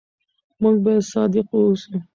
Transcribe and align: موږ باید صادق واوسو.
موږ 0.61 0.75
باید 0.85 1.09
صادق 1.13 1.45
واوسو. 1.51 1.95